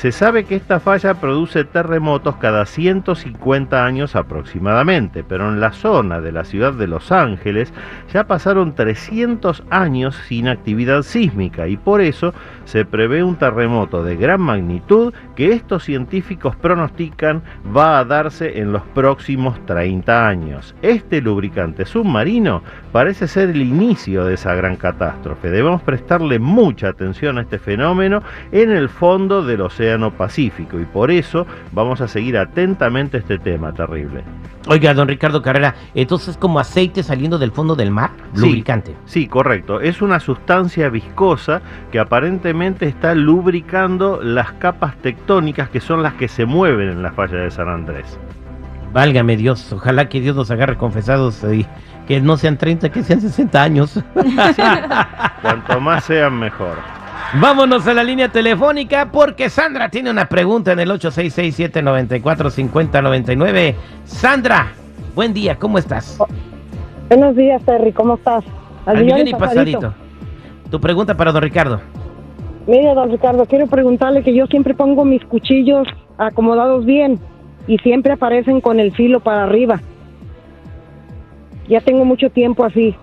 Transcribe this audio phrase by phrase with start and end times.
[0.00, 6.22] Se sabe que esta falla produce terremotos cada 150 años aproximadamente, pero en la zona
[6.22, 7.70] de la ciudad de Los Ángeles
[8.10, 12.32] ya pasaron 300 años sin actividad sísmica y por eso
[12.64, 17.42] se prevé un terremoto de gran magnitud que estos científicos pronostican
[17.76, 20.74] va a darse en los próximos 30 años.
[20.80, 25.50] Este lubricante submarino parece ser el inicio de esa gran catástrofe.
[25.50, 31.10] Debemos prestarle mucha atención a este fenómeno en el fondo del océano Pacífico y por
[31.10, 34.22] eso vamos a seguir atentamente este tema terrible.
[34.68, 38.94] Oiga, don Ricardo Carrera, entonces como aceite saliendo del fondo del mar, lubricante.
[39.06, 39.80] Sí, correcto.
[39.80, 46.28] Es una sustancia viscosa que aparentemente está lubricando las capas tectónicas que son las que
[46.28, 48.18] se mueven en la falla de San Andrés.
[48.92, 51.64] Válgame Dios, ojalá que Dios nos agarre confesados y
[52.06, 54.00] que no sean 30, que sean 60 años.
[55.42, 56.76] Cuanto más sean, mejor.
[57.38, 63.76] Vámonos a la línea telefónica porque Sandra tiene una pregunta en el 866-794-5099.
[64.04, 64.72] Sandra,
[65.14, 66.18] buen día, ¿cómo estás?
[67.08, 68.42] Buenos días, Terry, ¿cómo estás?
[68.84, 69.94] Al, millón y pasadito.
[70.70, 71.80] Tu pregunta para don Ricardo.
[72.66, 75.86] Mire, don Ricardo, quiero preguntarle que yo siempre pongo mis cuchillos
[76.18, 77.20] acomodados bien
[77.68, 79.80] y siempre aparecen con el filo para arriba.
[81.68, 82.96] Ya tengo mucho tiempo así.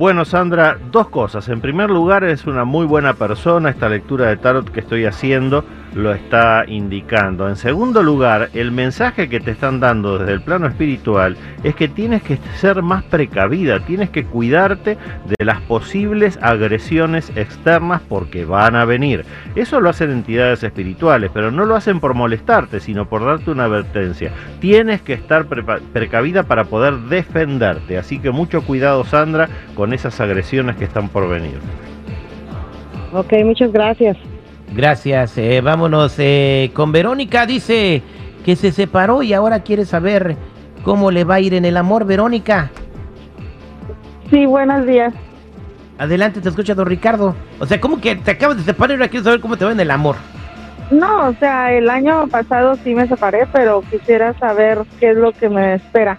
[0.00, 1.46] Bueno, Sandra, dos cosas.
[1.50, 3.68] En primer lugar, es una muy buena persona.
[3.68, 5.62] Esta lectura de tarot que estoy haciendo
[5.94, 7.48] lo está indicando.
[7.48, 11.88] En segundo lugar, el mensaje que te están dando desde el plano espiritual es que
[11.88, 14.96] tienes que ser más precavida, tienes que cuidarte
[15.26, 19.24] de las posibles agresiones externas porque van a venir.
[19.54, 23.64] Eso lo hacen entidades espirituales, pero no lo hacen por molestarte, sino por darte una
[23.64, 24.32] advertencia.
[24.60, 25.46] Tienes que estar
[25.92, 27.98] precavida para poder defenderte.
[27.98, 31.58] Así que mucho cuidado, Sandra, con esas agresiones que están por venir.
[33.12, 34.16] Ok, muchas gracias.
[34.74, 35.36] Gracias.
[35.36, 37.46] Eh, vámonos eh, con Verónica.
[37.46, 38.02] Dice
[38.44, 40.36] que se separó y ahora quiere saber
[40.84, 42.70] cómo le va a ir en el amor, Verónica.
[44.30, 45.12] Sí, buenos días.
[45.98, 47.34] Adelante, te escucha don Ricardo.
[47.58, 49.72] O sea, ¿cómo que te acabas de separar y ahora quieres saber cómo te va
[49.72, 50.16] en el amor?
[50.90, 55.32] No, o sea, el año pasado sí me separé, pero quisiera saber qué es lo
[55.32, 56.16] que me espera.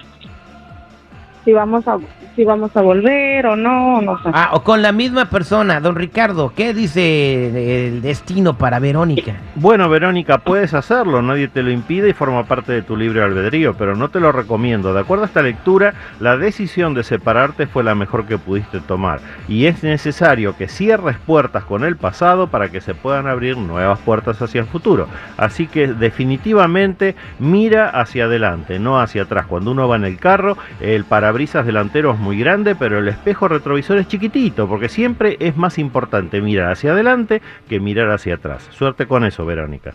[1.43, 1.97] Si vamos a
[2.35, 4.29] si vamos a volver o no, no sé.
[4.33, 9.35] Ah, o con la misma persona, don Ricardo, ¿qué dice el destino para Verónica?
[9.55, 13.75] Bueno, Verónica, puedes hacerlo, nadie te lo impide y forma parte de tu libre albedrío,
[13.77, 14.93] pero no te lo recomiendo.
[14.93, 19.19] De acuerdo a esta lectura, la decisión de separarte fue la mejor que pudiste tomar
[19.47, 23.99] y es necesario que cierres puertas con el pasado para que se puedan abrir nuevas
[23.99, 25.07] puertas hacia el futuro.
[25.35, 29.47] Así que definitivamente mira hacia adelante, no hacia atrás.
[29.47, 33.98] Cuando uno va en el carro, el parabrisas delantero muy grande, pero el espejo retrovisor
[33.98, 38.68] es chiquitito, porque siempre es más importante mirar hacia adelante que mirar hacia atrás.
[38.72, 39.94] Suerte con eso, Verónica.